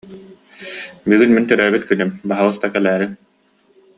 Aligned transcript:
Бүгүн 1.11 1.35
мин 1.35 1.45
төрөөбүт 1.51 1.85
күнүм, 1.91 2.15
баһаалыста 2.31 2.65
кэлээриҥ 2.73 3.11